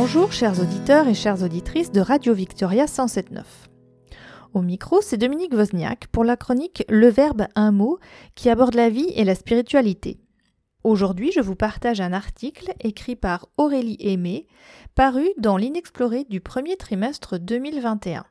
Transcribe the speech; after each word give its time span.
Bonjour 0.00 0.30
chers 0.30 0.60
auditeurs 0.60 1.08
et 1.08 1.14
chères 1.14 1.42
auditrices 1.42 1.90
de 1.90 2.00
Radio 2.00 2.32
Victoria 2.32 2.84
107.9. 2.84 3.42
Au 4.54 4.62
micro, 4.62 5.00
c'est 5.00 5.16
Dominique 5.16 5.52
Wozniak 5.52 6.06
pour 6.12 6.22
la 6.22 6.36
chronique 6.36 6.84
Le 6.88 7.08
Verbe 7.08 7.48
un 7.56 7.72
mot 7.72 7.98
qui 8.36 8.48
aborde 8.48 8.76
la 8.76 8.90
vie 8.90 9.10
et 9.16 9.24
la 9.24 9.34
spiritualité. 9.34 10.20
Aujourd'hui, 10.84 11.32
je 11.32 11.40
vous 11.40 11.56
partage 11.56 12.00
un 12.00 12.12
article 12.12 12.72
écrit 12.78 13.16
par 13.16 13.48
Aurélie 13.56 13.96
Aimé, 13.98 14.46
paru 14.94 15.26
dans 15.36 15.56
l'Inexploré 15.56 16.22
du 16.30 16.40
premier 16.40 16.76
trimestre 16.76 17.36
2021. 17.36 18.24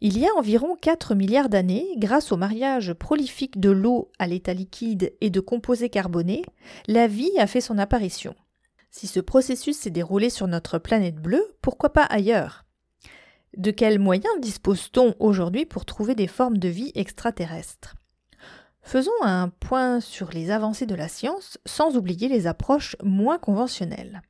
Il 0.00 0.18
y 0.18 0.24
a 0.24 0.30
environ 0.38 0.76
4 0.80 1.14
milliards 1.14 1.50
d'années, 1.50 1.86
grâce 1.98 2.32
au 2.32 2.38
mariage 2.38 2.94
prolifique 2.94 3.60
de 3.60 3.70
l'eau 3.70 4.10
à 4.18 4.26
l'état 4.26 4.54
liquide 4.54 5.12
et 5.20 5.28
de 5.28 5.40
composés 5.40 5.90
carbonés, 5.90 6.42
la 6.88 7.06
vie 7.06 7.38
a 7.38 7.46
fait 7.46 7.60
son 7.60 7.76
apparition. 7.76 8.34
Si 8.92 9.06
ce 9.06 9.20
processus 9.20 9.78
s'est 9.78 9.90
déroulé 9.90 10.28
sur 10.28 10.46
notre 10.46 10.78
planète 10.78 11.16
bleue, 11.16 11.56
pourquoi 11.62 11.94
pas 11.94 12.04
ailleurs? 12.04 12.66
De 13.56 13.70
quels 13.70 13.98
moyens 13.98 14.38
dispose-t-on 14.40 15.14
aujourd'hui 15.18 15.64
pour 15.64 15.86
trouver 15.86 16.14
des 16.14 16.26
formes 16.26 16.58
de 16.58 16.68
vie 16.68 16.92
extraterrestres? 16.94 17.94
Faisons 18.82 19.10
un 19.22 19.48
point 19.48 20.00
sur 20.00 20.30
les 20.30 20.50
avancées 20.50 20.84
de 20.84 20.94
la 20.94 21.08
science 21.08 21.58
sans 21.64 21.96
oublier 21.96 22.28
les 22.28 22.46
approches 22.46 22.96
moins 23.02 23.38
conventionnelles. 23.38 24.20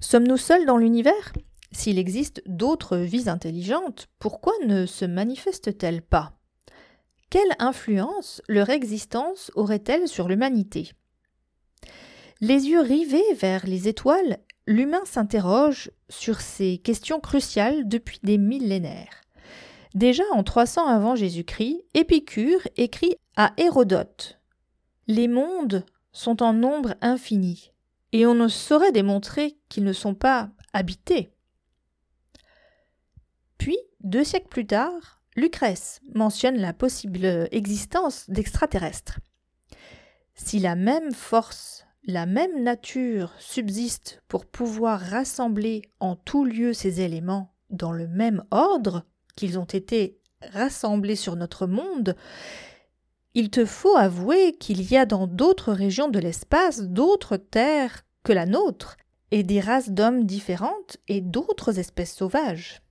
Sommes-nous 0.00 0.36
seuls 0.36 0.66
dans 0.66 0.76
l'univers? 0.76 1.32
S'il 1.70 1.98
existe 1.98 2.42
d'autres 2.46 2.98
vies 2.98 3.30
intelligentes, 3.30 4.08
pourquoi 4.18 4.52
ne 4.66 4.84
se 4.84 5.06
manifestent-elles 5.06 6.02
pas? 6.02 6.34
Quelle 7.30 7.56
influence 7.58 8.42
leur 8.46 8.68
existence 8.68 9.50
aurait-elle 9.54 10.06
sur 10.06 10.28
l'humanité? 10.28 10.92
Les 12.42 12.66
yeux 12.66 12.80
rivés 12.80 13.34
vers 13.34 13.66
les 13.66 13.86
étoiles, 13.86 14.38
l'humain 14.66 15.04
s'interroge 15.04 15.92
sur 16.08 16.40
ces 16.40 16.78
questions 16.78 17.20
cruciales 17.20 17.86
depuis 17.86 18.18
des 18.24 18.36
millénaires. 18.36 19.20
Déjà 19.94 20.24
en 20.32 20.42
300 20.42 20.88
avant 20.88 21.14
Jésus-Christ, 21.14 21.84
Épicure 21.94 22.58
écrit 22.76 23.14
à 23.36 23.52
Hérodote 23.58 24.40
Les 25.06 25.28
mondes 25.28 25.86
sont 26.10 26.42
en 26.42 26.52
nombre 26.52 26.96
infini, 27.00 27.70
et 28.10 28.26
on 28.26 28.34
ne 28.34 28.48
saurait 28.48 28.90
démontrer 28.90 29.56
qu'ils 29.68 29.84
ne 29.84 29.92
sont 29.92 30.16
pas 30.16 30.50
habités. 30.72 31.30
Puis, 33.56 33.78
deux 34.00 34.24
siècles 34.24 34.48
plus 34.48 34.66
tard, 34.66 35.22
Lucrèce 35.36 36.00
mentionne 36.12 36.56
la 36.56 36.72
possible 36.72 37.46
existence 37.52 38.28
d'extraterrestres. 38.28 39.20
Si 40.34 40.58
la 40.58 40.74
même 40.74 41.12
force, 41.12 41.86
la 42.04 42.26
même 42.26 42.62
nature 42.62 43.32
subsiste 43.38 44.22
pour 44.28 44.46
pouvoir 44.46 45.00
rassembler 45.00 45.82
en 46.00 46.16
tout 46.16 46.44
lieu 46.44 46.72
ces 46.72 47.00
éléments 47.00 47.54
dans 47.70 47.92
le 47.92 48.08
même 48.08 48.42
ordre 48.50 49.04
qu'ils 49.36 49.58
ont 49.58 49.64
été 49.64 50.18
rassemblés 50.52 51.16
sur 51.16 51.36
notre 51.36 51.66
monde, 51.66 52.16
il 53.34 53.50
te 53.50 53.64
faut 53.64 53.96
avouer 53.96 54.52
qu'il 54.58 54.82
y 54.82 54.96
a 54.96 55.06
dans 55.06 55.26
d'autres 55.26 55.72
régions 55.72 56.08
de 56.08 56.18
l'espace 56.18 56.82
d'autres 56.82 57.36
terres 57.36 58.02
que 58.24 58.32
la 58.32 58.46
nôtre, 58.46 58.96
et 59.32 59.42
des 59.42 59.60
races 59.60 59.90
d'hommes 59.90 60.24
différentes 60.24 60.98
et 61.08 61.22
d'autres 61.22 61.78
espèces 61.78 62.14
sauvages. 62.14 62.82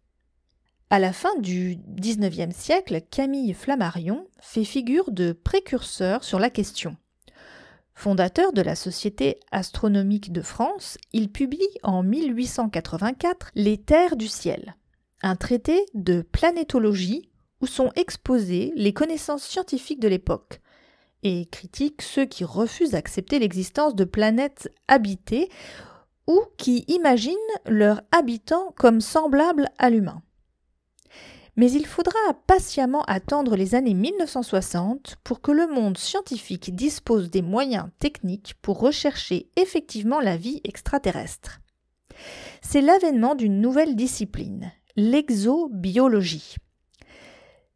À 0.89 0.97
la 0.97 1.13
fin 1.13 1.37
du 1.37 1.77
XIXe 1.87 2.53
siècle, 2.53 2.99
Camille 3.11 3.53
Flammarion 3.53 4.27
fait 4.41 4.65
figure 4.65 5.11
de 5.11 5.31
précurseur 5.33 6.23
sur 6.23 6.39
la 6.39 6.49
question. 6.49 6.97
Fondateur 8.01 8.51
de 8.51 8.63
la 8.63 8.73
Société 8.73 9.39
astronomique 9.51 10.33
de 10.33 10.41
France, 10.41 10.97
il 11.13 11.31
publie 11.31 11.69
en 11.83 12.01
1884 12.01 13.51
Les 13.53 13.77
Terres 13.77 14.15
du 14.15 14.27
ciel, 14.27 14.75
un 15.21 15.35
traité 15.35 15.85
de 15.93 16.23
planétologie 16.23 17.29
où 17.61 17.67
sont 17.67 17.91
exposées 17.95 18.73
les 18.75 18.91
connaissances 18.91 19.43
scientifiques 19.43 19.99
de 19.99 20.07
l'époque, 20.07 20.61
et 21.21 21.45
critique 21.45 22.01
ceux 22.01 22.25
qui 22.25 22.43
refusent 22.43 22.93
d'accepter 22.93 23.37
l'existence 23.37 23.93
de 23.93 24.03
planètes 24.03 24.73
habitées 24.87 25.49
ou 26.25 26.41
qui 26.57 26.85
imaginent 26.87 27.37
leurs 27.67 28.01
habitants 28.11 28.73
comme 28.77 28.99
semblables 28.99 29.69
à 29.77 29.91
l'humain 29.91 30.23
mais 31.55 31.71
il 31.71 31.85
faudra 31.85 32.19
patiemment 32.47 33.03
attendre 33.03 33.55
les 33.55 33.75
années 33.75 33.93
1960 33.93 35.17
pour 35.23 35.41
que 35.41 35.51
le 35.51 35.67
monde 35.67 35.97
scientifique 35.97 36.75
dispose 36.75 37.29
des 37.29 37.41
moyens 37.41 37.87
techniques 37.99 38.55
pour 38.61 38.79
rechercher 38.79 39.49
effectivement 39.57 40.19
la 40.19 40.37
vie 40.37 40.61
extraterrestre. 40.63 41.59
C'est 42.61 42.81
l'avènement 42.81 43.35
d'une 43.35 43.59
nouvelle 43.59 43.95
discipline, 43.95 44.71
l'exobiologie. 44.95 46.55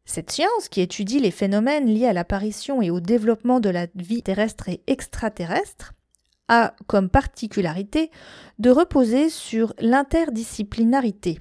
Cette 0.04 0.30
science, 0.30 0.68
qui 0.70 0.80
étudie 0.80 1.18
les 1.18 1.32
phénomènes 1.32 1.86
liés 1.86 2.06
à 2.06 2.12
l'apparition 2.12 2.80
et 2.80 2.90
au 2.90 3.00
développement 3.00 3.58
de 3.58 3.70
la 3.70 3.88
vie 3.96 4.22
terrestre 4.22 4.68
et 4.68 4.80
extraterrestre, 4.86 5.94
a 6.48 6.74
comme 6.86 7.10
particularité 7.10 8.12
de 8.60 8.70
reposer 8.70 9.30
sur 9.30 9.74
l'interdisciplinarité, 9.80 11.40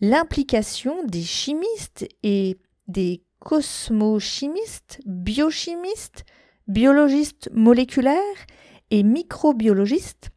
l'implication 0.00 1.04
des 1.04 1.22
chimistes 1.22 2.06
et 2.22 2.58
des 2.88 3.22
cosmochimistes, 3.40 5.00
biochimistes, 5.06 6.24
biologistes 6.68 7.50
moléculaires 7.52 8.20
et 8.90 9.02
microbiologistes, 9.02 10.30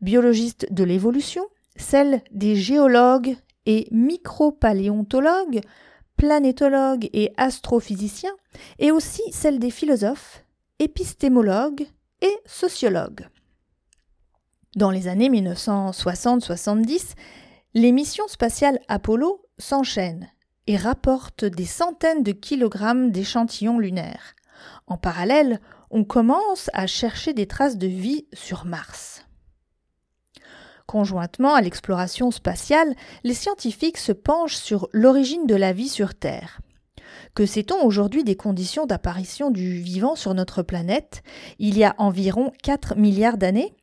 biologistes 0.00 0.66
de 0.72 0.84
l'évolution, 0.84 1.44
celle 1.76 2.22
des 2.30 2.56
géologues 2.56 3.36
et 3.66 3.88
micropaléontologues, 3.90 5.60
planétologues 6.16 7.08
et 7.12 7.32
astrophysiciens, 7.36 8.34
et 8.78 8.90
aussi 8.90 9.22
celle 9.32 9.58
des 9.58 9.70
philosophes, 9.70 10.44
épistémologues 10.78 11.86
et 12.20 12.36
sociologues. 12.46 13.28
Dans 14.76 14.90
les 14.90 15.08
années 15.08 15.28
1960-70, 15.30 17.14
les 17.74 17.90
missions 17.90 18.28
spatiales 18.28 18.78
Apollo 18.88 19.42
s'enchaînent 19.58 20.30
et 20.66 20.76
rapportent 20.76 21.44
des 21.44 21.66
centaines 21.66 22.22
de 22.22 22.32
kilogrammes 22.32 23.10
d'échantillons 23.10 23.78
lunaires. 23.78 24.34
En 24.86 24.96
parallèle, 24.96 25.60
on 25.90 26.04
commence 26.04 26.70
à 26.72 26.86
chercher 26.86 27.34
des 27.34 27.46
traces 27.46 27.76
de 27.76 27.88
vie 27.88 28.26
sur 28.32 28.64
Mars. 28.64 29.26
Conjointement 30.86 31.54
à 31.54 31.62
l'exploration 31.62 32.30
spatiale, 32.30 32.94
les 33.24 33.34
scientifiques 33.34 33.98
se 33.98 34.12
penchent 34.12 34.56
sur 34.56 34.88
l'origine 34.92 35.46
de 35.46 35.54
la 35.56 35.72
vie 35.72 35.88
sur 35.88 36.14
Terre. 36.14 36.60
Que 37.34 37.46
sait-on 37.46 37.84
aujourd'hui 37.84 38.22
des 38.22 38.36
conditions 38.36 38.86
d'apparition 38.86 39.50
du 39.50 39.78
vivant 39.78 40.14
sur 40.14 40.34
notre 40.34 40.62
planète? 40.62 41.22
Il 41.58 41.76
y 41.76 41.84
a 41.84 41.94
environ 41.98 42.52
4 42.62 42.96
milliards 42.96 43.38
d'années 43.38 43.74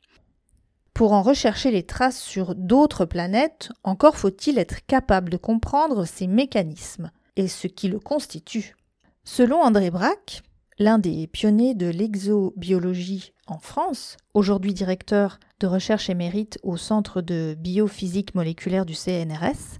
pour 0.93 1.13
en 1.13 1.21
rechercher 1.21 1.71
les 1.71 1.83
traces 1.83 2.21
sur 2.21 2.55
d'autres 2.55 3.05
planètes, 3.05 3.69
encore 3.83 4.17
faut-il 4.17 4.59
être 4.59 4.85
capable 4.85 5.29
de 5.29 5.37
comprendre 5.37 6.05
ces 6.05 6.27
mécanismes 6.27 7.11
et 7.35 7.47
ce 7.47 7.67
qui 7.67 7.87
le 7.87 7.99
constitue. 7.99 8.75
Selon 9.23 9.61
André 9.61 9.91
Braque, 9.91 10.41
l'un 10.79 10.99
des 10.99 11.27
pionniers 11.27 11.75
de 11.75 11.87
l'exobiologie 11.87 13.33
en 13.47 13.59
France, 13.59 14.17
aujourd'hui 14.33 14.73
directeur 14.73 15.39
de 15.59 15.67
recherche 15.67 16.09
émérite 16.09 16.59
au 16.63 16.75
Centre 16.77 17.21
de 17.21 17.55
biophysique 17.57 18.35
moléculaire 18.35 18.85
du 18.85 18.95
CNRS, 18.95 19.79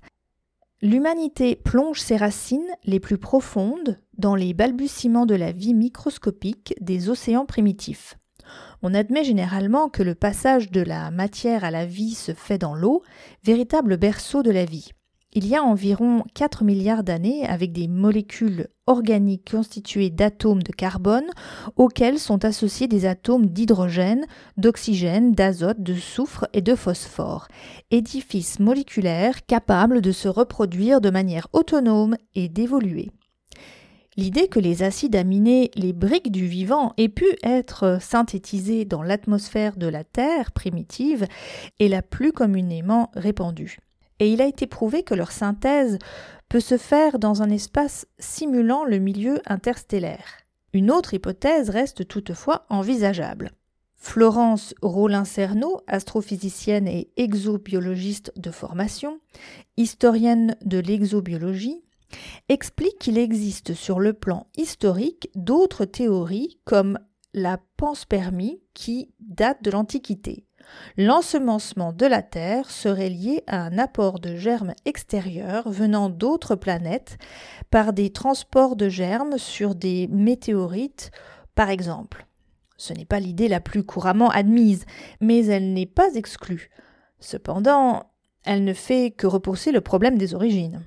l'humanité 0.81 1.55
plonge 1.55 1.99
ses 1.99 2.17
racines 2.17 2.69
les 2.83 2.99
plus 2.99 3.17
profondes 3.17 3.99
dans 4.17 4.35
les 4.35 4.53
balbutiements 4.53 5.25
de 5.25 5.35
la 5.35 5.51
vie 5.51 5.73
microscopique 5.73 6.75
des 6.79 7.09
océans 7.09 7.45
primitifs. 7.45 8.17
On 8.83 8.93
admet 8.95 9.23
généralement 9.23 9.89
que 9.89 10.01
le 10.01 10.15
passage 10.15 10.71
de 10.71 10.81
la 10.81 11.11
matière 11.11 11.63
à 11.63 11.71
la 11.71 11.85
vie 11.85 12.15
se 12.15 12.33
fait 12.33 12.57
dans 12.57 12.73
l'eau, 12.73 13.03
véritable 13.43 13.97
berceau 13.97 14.41
de 14.41 14.49
la 14.49 14.65
vie. 14.65 14.89
Il 15.33 15.47
y 15.47 15.55
a 15.55 15.63
environ 15.63 16.23
4 16.33 16.65
milliards 16.65 17.03
d'années, 17.03 17.45
avec 17.47 17.71
des 17.71 17.87
molécules 17.87 18.67
organiques 18.85 19.51
constituées 19.51 20.09
d'atomes 20.09 20.63
de 20.63 20.73
carbone 20.73 21.29
auxquels 21.77 22.19
sont 22.19 22.43
associés 22.43 22.87
des 22.87 23.05
atomes 23.05 23.45
d'hydrogène, 23.45 24.25
d'oxygène, 24.57 25.31
d'azote, 25.31 25.81
de 25.81 25.93
soufre 25.93 26.47
et 26.51 26.61
de 26.61 26.75
phosphore, 26.75 27.47
édifices 27.91 28.59
moléculaires 28.59 29.45
capables 29.45 30.01
de 30.01 30.11
se 30.11 30.27
reproduire 30.27 30.99
de 30.99 31.09
manière 31.09 31.47
autonome 31.53 32.17
et 32.35 32.49
d'évoluer. 32.49 33.09
L'idée 34.17 34.49
que 34.49 34.59
les 34.59 34.83
acides 34.83 35.15
aminés, 35.15 35.71
les 35.75 35.93
briques 35.93 36.31
du 36.31 36.45
vivant, 36.45 36.93
aient 36.97 37.07
pu 37.07 37.27
être 37.43 37.97
synthétisés 38.01 38.83
dans 38.83 39.03
l'atmosphère 39.03 39.77
de 39.77 39.87
la 39.87 40.03
Terre 40.03 40.51
primitive 40.51 41.25
est 41.79 41.87
la 41.87 42.01
plus 42.01 42.33
communément 42.33 43.09
répandue. 43.15 43.77
Et 44.19 44.31
il 44.31 44.41
a 44.41 44.47
été 44.47 44.67
prouvé 44.67 45.03
que 45.03 45.15
leur 45.15 45.31
synthèse 45.31 45.97
peut 46.49 46.59
se 46.59 46.77
faire 46.77 47.19
dans 47.19 47.41
un 47.41 47.49
espace 47.49 48.05
simulant 48.19 48.83
le 48.83 48.99
milieu 48.99 49.39
interstellaire. 49.45 50.41
Une 50.73 50.91
autre 50.91 51.13
hypothèse 51.13 51.69
reste 51.69 52.07
toutefois 52.07 52.65
envisageable. 52.69 53.51
Florence 53.95 54.73
Rollin-Cerneau, 54.81 55.81
astrophysicienne 55.87 56.87
et 56.87 57.11
exobiologiste 57.15 58.33
de 58.35 58.51
formation, 58.51 59.19
historienne 59.77 60.57
de 60.65 60.79
l'exobiologie, 60.79 61.83
explique 62.49 62.99
qu'il 62.99 63.17
existe 63.17 63.73
sur 63.73 63.99
le 63.99 64.13
plan 64.13 64.47
historique 64.57 65.29
d'autres 65.35 65.85
théories 65.85 66.59
comme 66.65 66.99
la 67.33 67.59
panspermie 67.77 68.61
qui 68.73 69.13
date 69.19 69.63
de 69.63 69.71
l'Antiquité. 69.71 70.45
L'ensemencement 70.97 71.93
de 71.93 72.05
la 72.05 72.21
Terre 72.21 72.69
serait 72.69 73.09
lié 73.09 73.43
à 73.47 73.61
un 73.61 73.77
apport 73.77 74.19
de 74.19 74.35
germes 74.35 74.73
extérieurs 74.85 75.69
venant 75.69 76.09
d'autres 76.09 76.55
planètes 76.55 77.17
par 77.69 77.93
des 77.93 78.11
transports 78.11 78.75
de 78.75 78.89
germes 78.89 79.37
sur 79.37 79.75
des 79.75 80.07
météorites, 80.07 81.11
par 81.55 81.69
exemple. 81.69 82.27
Ce 82.77 82.93
n'est 82.93 83.05
pas 83.05 83.19
l'idée 83.19 83.47
la 83.47 83.59
plus 83.59 83.83
couramment 83.83 84.29
admise, 84.29 84.85
mais 85.19 85.45
elle 85.45 85.73
n'est 85.73 85.85
pas 85.85 86.15
exclue. 86.15 86.69
Cependant, 87.19 88.11
elle 88.43 88.63
ne 88.63 88.73
fait 88.73 89.11
que 89.11 89.27
repousser 89.27 89.71
le 89.71 89.81
problème 89.81 90.17
des 90.17 90.33
origines. 90.33 90.83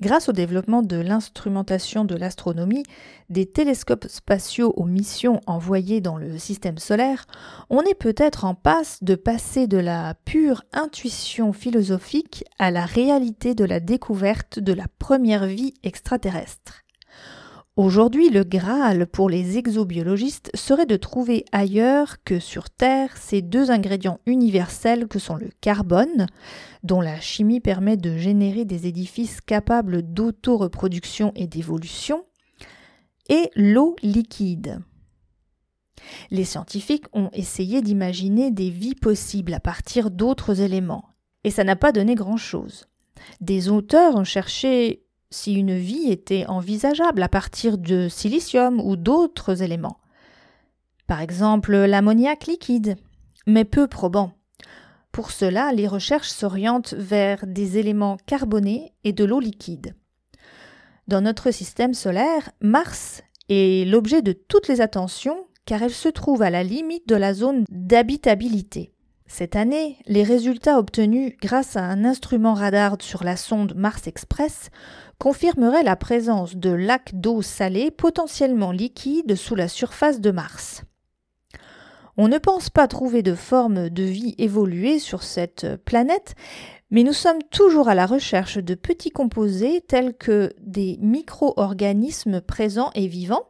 Grâce 0.00 0.28
au 0.28 0.32
développement 0.32 0.82
de 0.82 0.96
l'instrumentation 0.96 2.04
de 2.04 2.16
l'astronomie, 2.16 2.82
des 3.28 3.46
télescopes 3.46 4.08
spatiaux 4.08 4.72
aux 4.76 4.84
missions 4.84 5.40
envoyées 5.46 6.00
dans 6.00 6.16
le 6.16 6.38
système 6.38 6.78
solaire, 6.78 7.26
on 7.70 7.82
est 7.82 7.94
peut-être 7.94 8.44
en 8.44 8.54
passe 8.54 9.02
de 9.04 9.14
passer 9.14 9.66
de 9.66 9.78
la 9.78 10.14
pure 10.24 10.64
intuition 10.72 11.52
philosophique 11.52 12.44
à 12.58 12.70
la 12.70 12.84
réalité 12.84 13.54
de 13.54 13.64
la 13.64 13.80
découverte 13.80 14.58
de 14.58 14.72
la 14.72 14.86
première 14.98 15.46
vie 15.46 15.74
extraterrestre. 15.82 16.81
Aujourd'hui, 17.76 18.28
le 18.28 18.44
Graal 18.44 19.06
pour 19.06 19.30
les 19.30 19.56
exobiologistes 19.56 20.50
serait 20.52 20.84
de 20.84 20.96
trouver 20.96 21.46
ailleurs 21.52 22.22
que 22.22 22.38
sur 22.38 22.68
Terre 22.68 23.16
ces 23.16 23.40
deux 23.40 23.70
ingrédients 23.70 24.20
universels 24.26 25.08
que 25.08 25.18
sont 25.18 25.36
le 25.36 25.48
carbone, 25.62 26.26
dont 26.82 27.00
la 27.00 27.18
chimie 27.18 27.60
permet 27.60 27.96
de 27.96 28.18
générer 28.18 28.66
des 28.66 28.88
édifices 28.88 29.40
capables 29.40 30.02
d'auto-reproduction 30.02 31.32
et 31.34 31.46
d'évolution, 31.46 32.26
et 33.30 33.50
l'eau 33.56 33.96
liquide. 34.02 34.80
Les 36.30 36.44
scientifiques 36.44 37.06
ont 37.14 37.30
essayé 37.32 37.80
d'imaginer 37.80 38.50
des 38.50 38.68
vies 38.68 38.96
possibles 38.96 39.54
à 39.54 39.60
partir 39.60 40.10
d'autres 40.10 40.60
éléments, 40.60 41.08
et 41.42 41.50
ça 41.50 41.64
n'a 41.64 41.76
pas 41.76 41.92
donné 41.92 42.16
grand-chose. 42.16 42.84
Des 43.40 43.70
auteurs 43.70 44.16
ont 44.16 44.24
cherché 44.24 45.06
si 45.32 45.54
une 45.54 45.76
vie 45.76 46.10
était 46.10 46.46
envisageable 46.46 47.22
à 47.22 47.28
partir 47.28 47.78
de 47.78 48.08
silicium 48.08 48.80
ou 48.80 48.96
d'autres 48.96 49.62
éléments. 49.62 49.98
Par 51.06 51.20
exemple 51.20 51.74
l'ammoniac 51.74 52.46
liquide, 52.46 52.96
mais 53.46 53.64
peu 53.64 53.88
probant. 53.88 54.32
Pour 55.10 55.30
cela, 55.30 55.72
les 55.72 55.88
recherches 55.88 56.30
s'orientent 56.30 56.94
vers 56.94 57.46
des 57.46 57.78
éléments 57.78 58.16
carbonés 58.26 58.92
et 59.04 59.12
de 59.12 59.24
l'eau 59.24 59.40
liquide. 59.40 59.94
Dans 61.08 61.20
notre 61.20 61.50
système 61.50 61.92
solaire, 61.92 62.50
Mars 62.60 63.22
est 63.48 63.86
l'objet 63.88 64.22
de 64.22 64.32
toutes 64.32 64.68
les 64.68 64.80
attentions 64.80 65.46
car 65.66 65.82
elle 65.82 65.92
se 65.92 66.08
trouve 66.08 66.42
à 66.42 66.50
la 66.50 66.62
limite 66.62 67.08
de 67.08 67.16
la 67.16 67.34
zone 67.34 67.64
d'habitabilité. 67.70 68.92
Cette 69.34 69.56
année, 69.56 69.96
les 70.04 70.24
résultats 70.24 70.78
obtenus 70.78 71.32
grâce 71.40 71.78
à 71.78 71.84
un 71.84 72.04
instrument 72.04 72.52
radar 72.52 72.98
sur 73.00 73.24
la 73.24 73.38
sonde 73.38 73.72
Mars 73.74 74.06
Express 74.06 74.68
confirmeraient 75.18 75.82
la 75.82 75.96
présence 75.96 76.54
de 76.54 76.68
lacs 76.68 77.14
d'eau 77.14 77.40
salée 77.40 77.90
potentiellement 77.90 78.72
liquides 78.72 79.34
sous 79.34 79.54
la 79.54 79.68
surface 79.68 80.20
de 80.20 80.30
Mars. 80.32 80.82
On 82.18 82.28
ne 82.28 82.36
pense 82.36 82.68
pas 82.68 82.86
trouver 82.88 83.22
de 83.22 83.34
forme 83.34 83.88
de 83.88 84.02
vie 84.02 84.34
évoluée 84.36 84.98
sur 84.98 85.22
cette 85.22 85.76
planète, 85.76 86.34
mais 86.90 87.02
nous 87.02 87.14
sommes 87.14 87.42
toujours 87.50 87.88
à 87.88 87.94
la 87.94 88.04
recherche 88.04 88.58
de 88.58 88.74
petits 88.74 89.12
composés 89.12 89.80
tels 89.80 90.12
que 90.12 90.52
des 90.60 90.98
micro-organismes 91.00 92.42
présents 92.42 92.90
et 92.94 93.06
vivants 93.06 93.48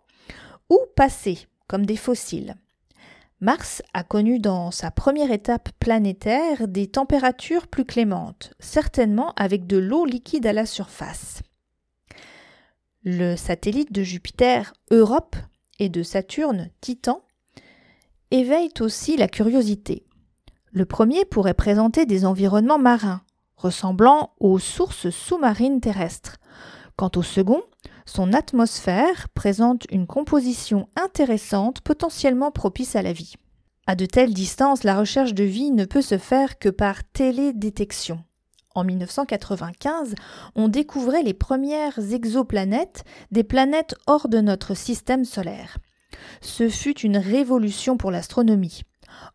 ou 0.70 0.78
passés, 0.94 1.48
comme 1.66 1.86
des 1.86 1.96
fossiles. 1.96 2.54
Mars 3.42 3.82
a 3.92 4.04
connu 4.04 4.38
dans 4.38 4.70
sa 4.70 4.92
première 4.92 5.32
étape 5.32 5.70
planétaire 5.80 6.68
des 6.68 6.86
températures 6.86 7.66
plus 7.66 7.84
clémentes, 7.84 8.54
certainement 8.60 9.32
avec 9.34 9.66
de 9.66 9.78
l'eau 9.78 10.04
liquide 10.04 10.46
à 10.46 10.52
la 10.52 10.64
surface. 10.64 11.42
Le 13.02 13.34
satellite 13.34 13.90
de 13.90 14.04
Jupiter, 14.04 14.72
Europe, 14.92 15.34
et 15.80 15.88
de 15.88 16.04
Saturne, 16.04 16.70
Titan, 16.80 17.24
éveillent 18.30 18.78
aussi 18.78 19.16
la 19.16 19.26
curiosité. 19.26 20.06
Le 20.70 20.86
premier 20.86 21.24
pourrait 21.24 21.52
présenter 21.52 22.06
des 22.06 22.24
environnements 22.24 22.78
marins, 22.78 23.22
ressemblant 23.56 24.34
aux 24.38 24.60
sources 24.60 25.10
sous-marines 25.10 25.80
terrestres. 25.80 26.36
Quant 26.94 27.10
au 27.16 27.22
second, 27.24 27.64
son 28.06 28.32
atmosphère 28.32 29.28
présente 29.30 29.86
une 29.90 30.06
composition 30.06 30.88
intéressante 30.96 31.80
potentiellement 31.80 32.50
propice 32.50 32.96
à 32.96 33.02
la 33.02 33.12
vie. 33.12 33.34
À 33.86 33.96
de 33.96 34.06
telles 34.06 34.34
distances, 34.34 34.84
la 34.84 34.98
recherche 34.98 35.34
de 35.34 35.44
vie 35.44 35.70
ne 35.70 35.84
peut 35.84 36.02
se 36.02 36.18
faire 36.18 36.58
que 36.58 36.68
par 36.68 37.04
télédétection. 37.04 38.22
En 38.74 38.84
1995, 38.84 40.14
on 40.54 40.68
découvrait 40.68 41.22
les 41.22 41.34
premières 41.34 41.98
exoplanètes, 42.12 43.04
des 43.30 43.44
planètes 43.44 43.94
hors 44.06 44.28
de 44.28 44.40
notre 44.40 44.74
système 44.74 45.24
solaire. 45.24 45.78
Ce 46.40 46.68
fut 46.68 47.00
une 47.00 47.18
révolution 47.18 47.96
pour 47.96 48.10
l'astronomie. 48.10 48.82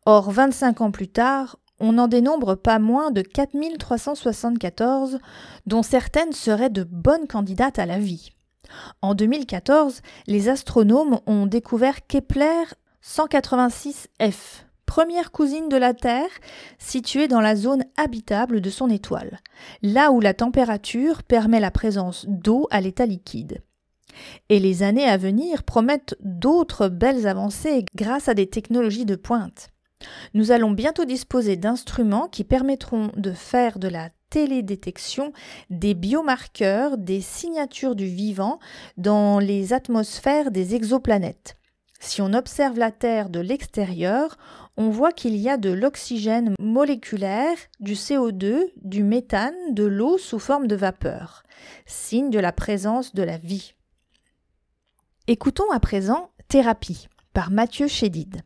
Or, 0.05 0.31
25 0.31 0.81
ans 0.81 0.91
plus 0.91 1.09
tard, 1.09 1.57
on 1.79 1.93
n'en 1.93 2.07
dénombre 2.07 2.55
pas 2.55 2.79
moins 2.79 3.11
de 3.11 3.21
4374, 3.21 5.19
dont 5.67 5.83
certaines 5.83 6.33
seraient 6.33 6.71
de 6.71 6.83
bonnes 6.83 7.27
candidates 7.27 7.77
à 7.77 7.85
la 7.85 7.99
vie. 7.99 8.31
En 9.01 9.15
2014, 9.15 10.01
les 10.27 10.49
astronomes 10.49 11.19
ont 11.25 11.45
découvert 11.45 12.05
Kepler 12.07 12.63
186F, 13.03 14.63
première 14.85 15.31
cousine 15.31 15.69
de 15.69 15.77
la 15.77 15.93
Terre, 15.93 16.29
située 16.77 17.27
dans 17.27 17.41
la 17.41 17.55
zone 17.55 17.85
habitable 17.97 18.61
de 18.61 18.69
son 18.69 18.89
étoile, 18.89 19.39
là 19.81 20.11
où 20.11 20.19
la 20.19 20.33
température 20.33 21.23
permet 21.23 21.59
la 21.59 21.71
présence 21.71 22.25
d'eau 22.27 22.67
à 22.71 22.81
l'état 22.81 23.05
liquide. 23.05 23.61
Et 24.49 24.59
les 24.59 24.83
années 24.83 25.07
à 25.07 25.17
venir 25.17 25.63
promettent 25.63 26.15
d'autres 26.21 26.87
belles 26.87 27.27
avancées 27.27 27.85
grâce 27.95 28.27
à 28.27 28.33
des 28.33 28.47
technologies 28.47 29.05
de 29.05 29.15
pointe. 29.15 29.69
Nous 30.33 30.51
allons 30.51 30.71
bientôt 30.71 31.05
disposer 31.05 31.55
d'instruments 31.55 32.27
qui 32.27 32.43
permettront 32.43 33.11
de 33.15 33.31
faire 33.31 33.79
de 33.79 33.87
la 33.87 34.09
télédétection 34.29 35.33
des 35.69 35.93
biomarqueurs 35.93 36.97
des 36.97 37.21
signatures 37.21 37.95
du 37.95 38.05
vivant 38.05 38.59
dans 38.97 39.39
les 39.39 39.73
atmosphères 39.73 40.51
des 40.51 40.75
exoplanètes. 40.75 41.57
Si 41.99 42.21
on 42.21 42.33
observe 42.33 42.77
la 42.77 42.91
Terre 42.91 43.29
de 43.29 43.39
l'extérieur, 43.39 44.37
on 44.77 44.89
voit 44.89 45.11
qu'il 45.11 45.35
y 45.35 45.49
a 45.49 45.57
de 45.57 45.71
l'oxygène 45.71 46.53
moléculaire, 46.59 47.57
du 47.79 47.93
CO2, 47.93 48.65
du 48.83 49.03
méthane, 49.03 49.55
de 49.71 49.83
l'eau 49.83 50.17
sous 50.17 50.39
forme 50.39 50.67
de 50.67 50.75
vapeur, 50.75 51.43
signe 51.85 52.29
de 52.29 52.39
la 52.39 52.51
présence 52.51 53.15
de 53.15 53.23
la 53.23 53.37
vie. 53.37 53.73
Écoutons 55.27 55.69
à 55.71 55.79
présent 55.79 56.29
Thérapie 56.47 57.07
par 57.33 57.51
Mathieu 57.51 57.87
Chédid. 57.87 58.41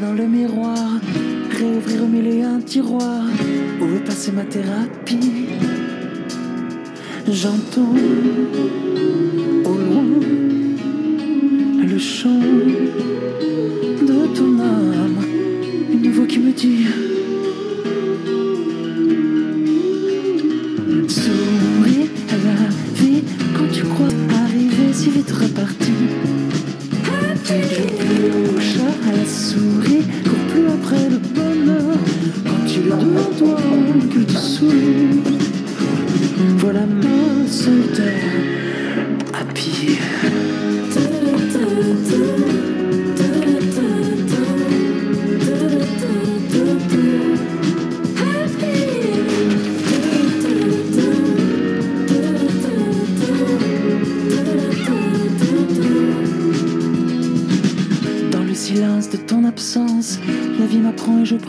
Dans 0.00 0.12
le 0.12 0.26
miroir, 0.26 1.00
réouvrir 1.50 2.04
au 2.04 2.06
milieu 2.06 2.44
un 2.44 2.60
tiroir. 2.60 3.24
Où 3.80 3.96
est 3.96 4.04
passée 4.04 4.32
ma 4.32 4.44
thérapie? 4.44 5.48
J'entends 7.28 7.94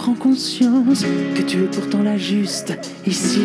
prends 0.03 0.15
conscience 0.15 1.05
que 1.33 1.41
tu 1.43 1.63
es 1.63 1.67
pourtant 1.67 2.03
la 2.03 2.17
juste 2.17 2.73
ici. 3.07 3.39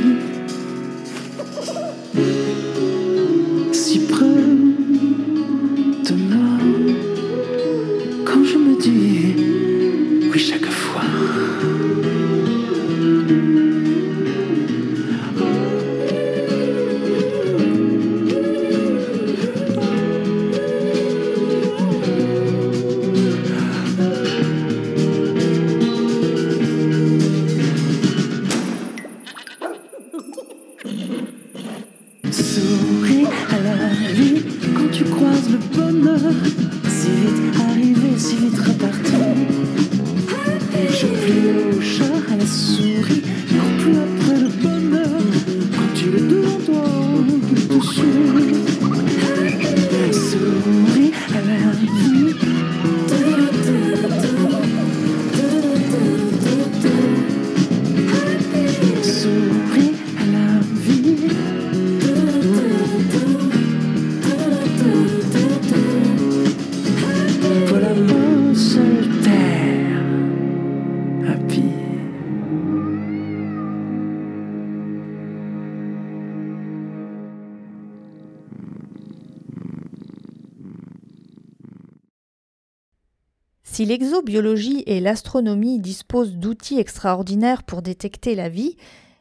Si 83.78 83.84
l'exobiologie 83.84 84.82
et 84.86 84.98
l'astronomie 84.98 85.78
disposent 85.78 86.34
d'outils 86.34 86.80
extraordinaires 86.80 87.62
pour 87.62 87.80
détecter 87.80 88.34
la 88.34 88.48
vie, 88.48 88.76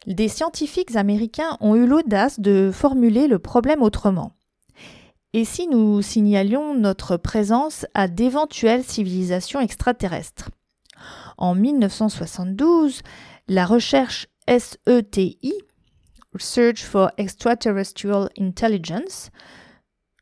des 0.08 0.28
scientifiques 0.28 0.96
américains 0.96 1.58
ont 1.60 1.76
eu 1.76 1.86
l'audace 1.86 2.40
de 2.40 2.72
formuler 2.74 3.28
le 3.28 3.38
problème 3.38 3.84
autrement. 3.84 4.32
Et 5.34 5.46
si 5.46 5.68
nous 5.68 6.02
signalions 6.02 6.74
notre 6.74 7.18
présence 7.18 7.86
à 7.94 8.08
d'éventuelles 8.08 8.84
civilisations 8.84 9.60
extraterrestres? 9.60 10.50
En 11.38 11.54
1972, 11.54 13.04
la 13.48 13.68
recherche 13.68 14.26
SETI, 14.48 15.54
Search 16.40 16.84
for 16.84 17.12
Extraterrestrial 17.20 18.30
Intelligence, 18.40 19.30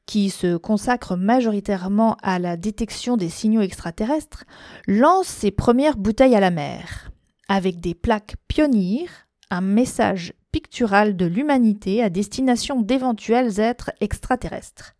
qui 0.05 0.29
se 0.29 0.57
consacre 0.57 1.15
majoritairement 1.15 2.17
à 2.21 2.39
la 2.39 2.57
détection 2.57 3.17
des 3.17 3.29
signaux 3.29 3.61
extraterrestres, 3.61 4.45
lance 4.87 5.27
ses 5.27 5.51
premières 5.51 5.97
bouteilles 5.97 6.35
à 6.35 6.39
la 6.39 6.51
mer, 6.51 7.11
avec 7.47 7.79
des 7.79 7.95
plaques 7.95 8.35
pionnières, 8.47 9.27
un 9.49 9.61
message 9.61 10.33
pictural 10.51 11.15
de 11.15 11.25
l'humanité 11.25 12.01
à 12.01 12.09
destination 12.09 12.81
d'éventuels 12.81 13.59
êtres 13.59 13.91
extraterrestres. 13.99 14.93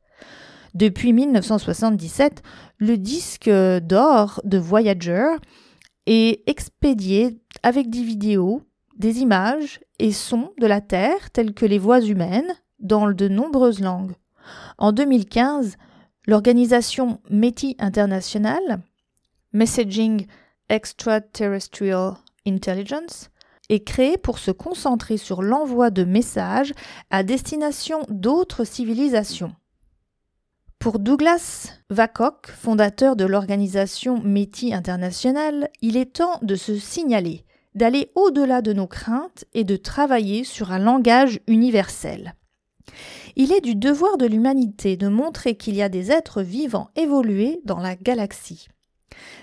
Depuis 0.74 1.13
1977, 1.13 2.43
le 2.79 2.97
disque 2.97 3.50
d'or 3.50 4.41
de 4.43 4.57
Voyager 4.57 5.27
est 6.05 6.47
expédié 6.50 7.39
avec 7.63 7.89
des 7.89 8.03
vidéos, 8.03 8.62
des 8.97 9.19
images 9.19 9.79
et 10.00 10.12
sons 10.12 10.51
de 10.59 10.67
la 10.67 10.81
Terre 10.81 11.31
tels 11.31 11.53
que 11.53 11.65
les 11.65 11.79
voix 11.79 12.01
humaines 12.01 12.53
dans 12.79 13.09
de 13.09 13.27
nombreuses 13.29 13.79
langues. 13.79 14.15
En 14.77 14.91
2015, 14.91 15.77
l'organisation 16.27 17.19
METI 17.29 17.75
International, 17.79 18.79
Messaging 19.53 20.27
Extraterrestrial 20.69 22.15
Intelligence, 22.47 23.29
est 23.69 23.83
créée 23.83 24.17
pour 24.17 24.39
se 24.39 24.51
concentrer 24.51 25.17
sur 25.17 25.41
l'envoi 25.41 25.89
de 25.89 26.03
messages 26.03 26.73
à 27.09 27.23
destination 27.23 28.01
d'autres 28.09 28.63
civilisations. 28.63 29.53
Pour 30.79 30.99
Douglas 30.99 31.73
Vacock, 31.89 32.47
fondateur 32.47 33.15
de 33.15 33.25
l'organisation 33.25 34.21
METI 34.23 34.73
International, 34.73 35.69
il 35.81 35.97
est 35.97 36.13
temps 36.17 36.37
de 36.43 36.55
se 36.55 36.77
signaler, 36.77 37.43
d'aller 37.73 38.11
au-delà 38.13 38.61
de 38.61 38.71
nos 38.71 38.87
craintes 38.87 39.45
et 39.53 39.63
de 39.63 39.77
travailler 39.77 40.43
sur 40.43 40.71
un 40.71 40.79
langage 40.79 41.39
universel. 41.47 42.35
Il 43.35 43.51
est 43.51 43.61
du 43.61 43.75
devoir 43.75 44.17
de 44.17 44.25
l'humanité 44.25 44.97
de 44.97 45.07
montrer 45.07 45.55
qu'il 45.55 45.75
y 45.75 45.81
a 45.81 45.89
des 45.89 46.11
êtres 46.11 46.41
vivants 46.41 46.89
évolués 46.95 47.59
dans 47.65 47.79
la 47.79 47.95
galaxie. 47.95 48.67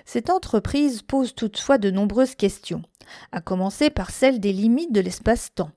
Cette 0.04 0.30
entreprise 0.30 1.02
pose 1.02 1.34
toutefois 1.34 1.78
de 1.78 1.90
nombreuses 1.90 2.34
questions, 2.34 2.82
à 3.32 3.40
commencer 3.40 3.90
par 3.90 4.10
celle 4.10 4.40
des 4.40 4.52
limites 4.52 4.92
de 4.92 5.00
l'espace-temps. 5.00 5.70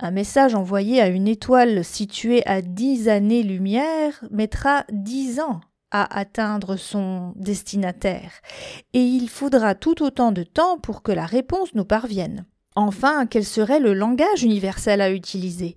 Un 0.00 0.10
message 0.10 0.54
envoyé 0.54 1.00
à 1.00 1.08
une 1.08 1.28
étoile 1.28 1.84
située 1.84 2.44
à 2.46 2.62
10 2.62 3.08
années-lumière 3.08 4.24
mettra 4.30 4.84
10 4.90 5.40
ans 5.40 5.60
à 5.90 6.18
atteindre 6.18 6.76
son 6.76 7.32
destinataire, 7.36 8.32
et 8.92 9.00
il 9.00 9.28
faudra 9.28 9.76
tout 9.76 10.02
autant 10.02 10.32
de 10.32 10.42
temps 10.42 10.78
pour 10.78 11.02
que 11.02 11.12
la 11.12 11.26
réponse 11.26 11.74
nous 11.74 11.84
parvienne. 11.84 12.46
Enfin, 12.74 13.26
quel 13.26 13.44
serait 13.44 13.78
le 13.78 13.94
langage 13.94 14.42
universel 14.42 15.00
à 15.00 15.12
utiliser? 15.12 15.76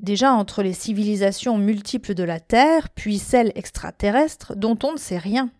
Déjà 0.00 0.32
entre 0.32 0.62
les 0.62 0.72
civilisations 0.72 1.56
multiples 1.56 2.14
de 2.14 2.24
la 2.24 2.40
Terre, 2.40 2.90
puis 2.90 3.18
celles 3.18 3.52
extraterrestres 3.54 4.56
dont 4.56 4.78
on 4.82 4.92
ne 4.92 4.98
sait 4.98 5.18
rien. 5.18 5.50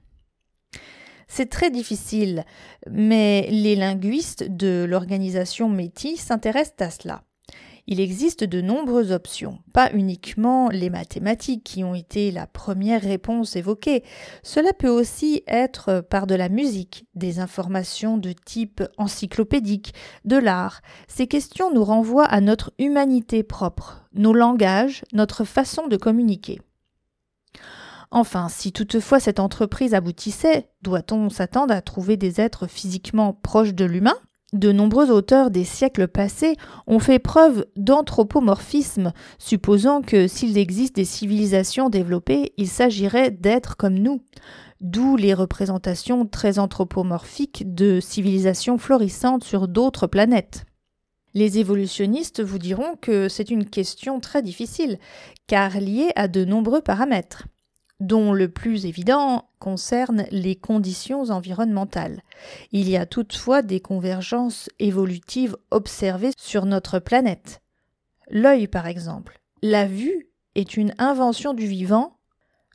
C'est 1.28 1.50
très 1.50 1.70
difficile, 1.70 2.44
mais 2.90 3.48
les 3.50 3.76
linguistes 3.76 4.44
de 4.44 4.84
l'organisation 4.88 5.68
METI 5.68 6.16
s'intéressent 6.16 6.80
à 6.80 6.90
cela. 6.90 7.22
Il 7.86 8.00
existe 8.00 8.44
de 8.44 8.62
nombreuses 8.62 9.12
options, 9.12 9.58
pas 9.74 9.90
uniquement 9.92 10.70
les 10.70 10.88
mathématiques 10.88 11.64
qui 11.64 11.84
ont 11.84 11.94
été 11.94 12.30
la 12.30 12.46
première 12.46 13.02
réponse 13.02 13.56
évoquée. 13.56 14.04
Cela 14.42 14.72
peut 14.72 14.88
aussi 14.88 15.42
être 15.46 16.00
par 16.00 16.26
de 16.26 16.34
la 16.34 16.48
musique, 16.48 17.06
des 17.14 17.40
informations 17.40 18.16
de 18.16 18.32
type 18.32 18.82
encyclopédique, 18.96 19.92
de 20.24 20.38
l'art. 20.38 20.80
Ces 21.08 21.26
questions 21.26 21.74
nous 21.74 21.84
renvoient 21.84 22.24
à 22.24 22.40
notre 22.40 22.72
humanité 22.78 23.42
propre, 23.42 24.03
nos 24.14 24.32
langages, 24.32 25.04
notre 25.12 25.44
façon 25.44 25.86
de 25.88 25.96
communiquer. 25.96 26.60
Enfin, 28.10 28.48
si 28.48 28.72
toutefois 28.72 29.18
cette 29.18 29.40
entreprise 29.40 29.92
aboutissait, 29.92 30.68
doit-on 30.82 31.30
s'attendre 31.30 31.74
à 31.74 31.82
trouver 31.82 32.16
des 32.16 32.40
êtres 32.40 32.68
physiquement 32.68 33.32
proches 33.32 33.74
de 33.74 33.84
l'humain? 33.84 34.14
De 34.52 34.70
nombreux 34.70 35.10
auteurs 35.10 35.50
des 35.50 35.64
siècles 35.64 36.06
passés 36.06 36.56
ont 36.86 37.00
fait 37.00 37.18
preuve 37.18 37.66
d'anthropomorphisme, 37.74 39.12
supposant 39.36 40.00
que 40.00 40.28
s'il 40.28 40.56
existe 40.58 40.94
des 40.94 41.04
civilisations 41.04 41.90
développées, 41.90 42.52
il 42.56 42.68
s'agirait 42.68 43.32
d'êtres 43.32 43.76
comme 43.76 43.98
nous. 43.98 44.22
D'où 44.80 45.16
les 45.16 45.34
représentations 45.34 46.24
très 46.24 46.60
anthropomorphiques 46.60 47.74
de 47.74 47.98
civilisations 47.98 48.78
florissantes 48.78 49.42
sur 49.42 49.66
d'autres 49.66 50.06
planètes. 50.06 50.64
Les 51.34 51.58
évolutionnistes 51.58 52.42
vous 52.42 52.58
diront 52.58 52.94
que 53.00 53.28
c'est 53.28 53.50
une 53.50 53.68
question 53.68 54.20
très 54.20 54.40
difficile, 54.40 54.98
car 55.48 55.80
liée 55.80 56.12
à 56.14 56.28
de 56.28 56.44
nombreux 56.44 56.80
paramètres, 56.80 57.48
dont 57.98 58.32
le 58.32 58.48
plus 58.48 58.86
évident 58.86 59.48
concerne 59.58 60.26
les 60.30 60.54
conditions 60.54 61.30
environnementales. 61.30 62.22
Il 62.70 62.88
y 62.88 62.96
a 62.96 63.04
toutefois 63.04 63.62
des 63.62 63.80
convergences 63.80 64.68
évolutives 64.78 65.56
observées 65.72 66.32
sur 66.36 66.66
notre 66.66 67.00
planète. 67.00 67.60
L'œil, 68.30 68.68
par 68.68 68.86
exemple. 68.86 69.40
La 69.60 69.86
vue 69.86 70.28
est 70.54 70.76
une 70.76 70.94
invention 70.98 71.52
du 71.52 71.66
vivant 71.66 72.18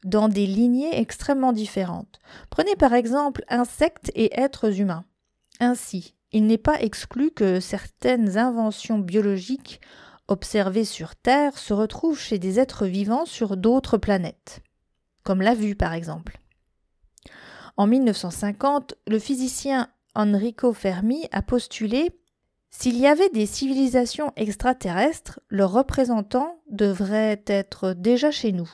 dans 0.03 0.27
des 0.27 0.47
lignées 0.47 0.99
extrêmement 0.99 1.53
différentes. 1.53 2.19
Prenez 2.49 2.75
par 2.75 2.93
exemple 2.93 3.43
insectes 3.49 4.11
et 4.15 4.39
êtres 4.39 4.79
humains. 4.79 5.05
Ainsi, 5.59 6.15
il 6.31 6.45
n'est 6.45 6.57
pas 6.57 6.81
exclu 6.81 7.31
que 7.31 7.59
certaines 7.59 8.37
inventions 8.37 8.99
biologiques 8.99 9.81
observées 10.27 10.85
sur 10.85 11.15
Terre 11.15 11.57
se 11.57 11.73
retrouvent 11.73 12.19
chez 12.19 12.37
des 12.37 12.59
êtres 12.59 12.85
vivants 12.85 13.25
sur 13.25 13.57
d'autres 13.57 13.97
planètes, 13.97 14.61
comme 15.23 15.41
la 15.41 15.55
vue 15.55 15.75
par 15.75 15.93
exemple. 15.93 16.39
En 17.77 17.87
1950, 17.87 18.95
le 19.07 19.19
physicien 19.19 19.89
Enrico 20.13 20.73
Fermi 20.73 21.27
a 21.31 21.41
postulé 21.41 22.11
s'il 22.71 22.97
y 22.97 23.07
avait 23.07 23.29
des 23.29 23.45
civilisations 23.45 24.31
extraterrestres, 24.35 25.39
leurs 25.49 25.71
représentants 25.71 26.61
devraient 26.69 27.43
être 27.47 27.93
déjà 27.93 28.31
chez 28.31 28.51
nous. 28.51 28.71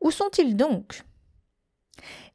Où 0.00 0.10
sont-ils 0.10 0.54
donc? 0.54 1.02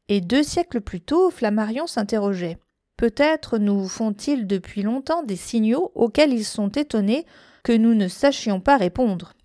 Et 0.08 0.22
deux 0.22 0.42
siècles 0.42 0.82
plus 0.82 1.01
tôt, 1.01 1.30
Flammarion 1.30 1.86
s'interrogeait. 1.86 2.58
Peut-être 3.00 3.60
nous 3.60 3.88
font-ils 3.88 4.46
depuis 4.46 4.82
longtemps 4.82 5.24
des 5.24 5.38
signaux 5.38 5.94
auxquels 5.96 6.34
ils 6.34 6.44
sont 6.44 6.68
étonnés 6.68 7.25
que 7.63 7.72
nous 7.72 7.94
ne 7.94 8.10
sachions 8.10 8.60
pas 8.60 8.75
répondre. 8.75 9.36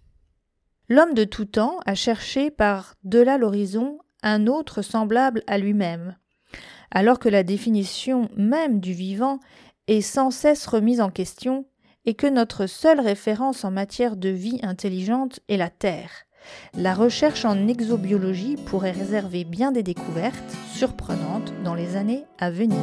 L'homme 0.88 1.14
de 1.14 1.22
tout 1.22 1.44
temps 1.44 1.78
a 1.86 1.94
cherché 1.94 2.50
par 2.50 2.96
delà 3.04 3.38
l'horizon 3.38 4.00
un 4.24 4.48
autre 4.48 4.82
semblable 4.82 5.44
à 5.46 5.58
lui-même, 5.58 6.16
alors 6.90 7.20
que 7.20 7.28
la 7.28 7.44
définition 7.44 8.28
même 8.36 8.80
du 8.80 8.92
vivant 8.92 9.38
est 9.86 10.00
sans 10.00 10.32
cesse 10.32 10.66
remise 10.66 11.00
en 11.00 11.10
question 11.10 11.64
et 12.06 12.14
que 12.14 12.26
notre 12.26 12.66
seule 12.66 12.98
référence 12.98 13.64
en 13.64 13.70
matière 13.70 14.16
de 14.16 14.30
vie 14.30 14.58
intelligente 14.64 15.38
est 15.48 15.58
la 15.58 15.70
Terre. 15.70 16.24
La 16.76 16.92
recherche 16.92 17.44
en 17.44 17.68
exobiologie 17.68 18.56
pourrait 18.66 18.90
réserver 18.90 19.44
bien 19.44 19.70
des 19.70 19.84
découvertes 19.84 20.56
surprenantes 20.72 21.52
dans 21.62 21.76
les 21.76 21.94
années 21.94 22.24
à 22.40 22.50
venir. 22.50 22.80